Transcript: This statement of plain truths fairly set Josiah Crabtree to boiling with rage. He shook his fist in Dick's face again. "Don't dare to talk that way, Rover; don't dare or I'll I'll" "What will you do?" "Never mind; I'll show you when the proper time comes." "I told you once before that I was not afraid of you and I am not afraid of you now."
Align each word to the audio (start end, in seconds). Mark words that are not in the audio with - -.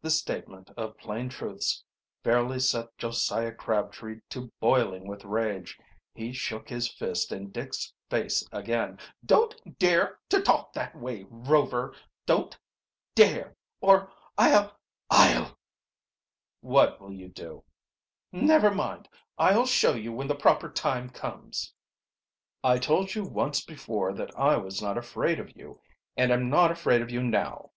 This 0.00 0.18
statement 0.18 0.72
of 0.76 0.98
plain 0.98 1.28
truths 1.28 1.84
fairly 2.24 2.58
set 2.58 2.98
Josiah 2.98 3.54
Crabtree 3.54 4.20
to 4.30 4.50
boiling 4.58 5.06
with 5.06 5.24
rage. 5.24 5.78
He 6.14 6.32
shook 6.32 6.68
his 6.68 6.90
fist 6.90 7.30
in 7.30 7.52
Dick's 7.52 7.92
face 8.10 8.44
again. 8.50 8.98
"Don't 9.24 9.78
dare 9.78 10.18
to 10.30 10.40
talk 10.42 10.72
that 10.72 10.96
way, 10.96 11.26
Rover; 11.30 11.94
don't 12.26 12.58
dare 13.14 13.56
or 13.80 14.10
I'll 14.36 14.76
I'll" 15.08 15.56
"What 16.60 17.00
will 17.00 17.12
you 17.12 17.28
do?" 17.28 17.62
"Never 18.32 18.74
mind; 18.74 19.08
I'll 19.38 19.66
show 19.66 19.94
you 19.94 20.12
when 20.12 20.26
the 20.26 20.34
proper 20.34 20.68
time 20.72 21.08
comes." 21.08 21.72
"I 22.64 22.78
told 22.80 23.14
you 23.14 23.22
once 23.22 23.64
before 23.64 24.12
that 24.12 24.36
I 24.36 24.56
was 24.56 24.82
not 24.82 24.98
afraid 24.98 25.38
of 25.38 25.56
you 25.56 25.80
and 26.16 26.32
I 26.32 26.34
am 26.34 26.50
not 26.50 26.72
afraid 26.72 27.00
of 27.00 27.12
you 27.12 27.22
now." 27.22 27.70